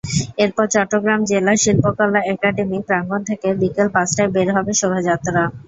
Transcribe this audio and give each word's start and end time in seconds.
এরপর 0.37 0.65
চট্টগ্রাম 0.73 1.19
জেলা 1.29 1.53
শিল্পকলা 1.63 2.21
একাডেমী 2.33 2.79
প্রাঙ্গণ 2.87 3.21
থেকে 3.29 3.47
বিকেল 3.61 3.87
পাঁচটায় 3.95 4.31
বের 4.35 4.47
হবে 4.55 4.71
শোভাযাত্রা। 4.79 5.43